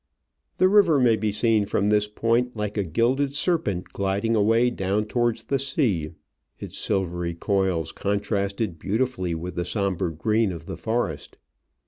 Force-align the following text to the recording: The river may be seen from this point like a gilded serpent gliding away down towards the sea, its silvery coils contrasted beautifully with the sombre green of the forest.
The 0.57 0.67
river 0.67 0.99
may 0.99 1.15
be 1.15 1.31
seen 1.31 1.67
from 1.67 1.89
this 1.89 2.07
point 2.07 2.57
like 2.57 2.75
a 2.75 2.83
gilded 2.83 3.35
serpent 3.35 3.89
gliding 3.93 4.35
away 4.35 4.71
down 4.71 5.03
towards 5.03 5.45
the 5.45 5.59
sea, 5.59 6.13
its 6.59 6.75
silvery 6.79 7.35
coils 7.35 7.91
contrasted 7.91 8.79
beautifully 8.79 9.35
with 9.35 9.53
the 9.53 9.63
sombre 9.63 10.11
green 10.11 10.51
of 10.51 10.65
the 10.65 10.75
forest. 10.77 11.37